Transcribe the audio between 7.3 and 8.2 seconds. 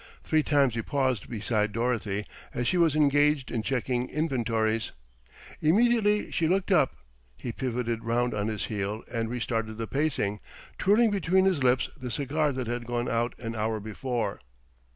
he pivoted